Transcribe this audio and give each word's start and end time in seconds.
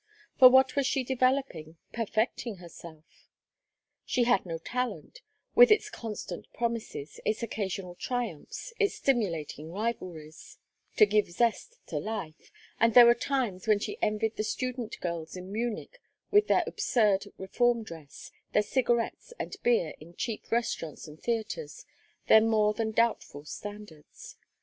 For 0.39 0.49
what 0.49 0.75
was 0.75 0.87
she 0.87 1.03
developing, 1.03 1.77
perfecting 1.93 2.55
herself? 2.55 3.29
She 4.03 4.23
had 4.23 4.47
no 4.47 4.57
talent, 4.57 5.21
with 5.53 5.69
its 5.69 5.91
constant 5.91 6.51
promises, 6.53 7.19
its 7.23 7.43
occasional 7.43 7.93
triumphs, 7.93 8.73
its 8.79 8.95
stimulating 8.95 9.71
rivalries, 9.71 10.57
to 10.97 11.05
give 11.05 11.29
zest 11.29 11.77
to 11.89 11.99
life; 11.99 12.51
and 12.79 12.95
there 12.95 13.05
were 13.05 13.13
times 13.13 13.67
when 13.67 13.77
she 13.77 13.99
envied 14.01 14.37
the 14.37 14.43
student 14.43 14.99
girls 15.01 15.35
in 15.35 15.51
Munich 15.53 16.01
with 16.31 16.47
their 16.47 16.63
absurd 16.65 17.25
"reform 17.37 17.83
dress," 17.83 18.31
their 18.53 18.63
cigarettes 18.63 19.33
and 19.37 19.55
beer 19.61 19.93
in 19.99 20.15
cheap 20.15 20.49
restaurants 20.51 21.07
and 21.07 21.21
theatres, 21.21 21.85
their 22.25 22.41
more 22.41 22.73
than 22.73 22.89
doubtful 22.89 23.45
standards. 23.45 24.35